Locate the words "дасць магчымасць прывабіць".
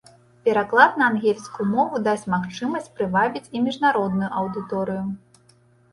2.09-3.51